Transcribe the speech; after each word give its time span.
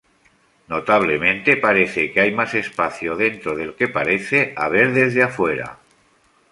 Notablemente, 0.73 1.57
parece 1.57 2.11
que 2.11 2.21
hay 2.21 2.31
más 2.33 2.55
espacio 2.55 3.15
dentro 3.15 3.55
del 3.55 3.75
que 3.75 3.87
parece 3.87 4.51
haber 4.55 4.93
desde 4.93 5.21
afuera. 5.21 5.77